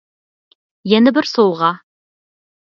يەنە 0.93 1.13
بىر 1.19 1.29
سوۋغا. 1.33 1.71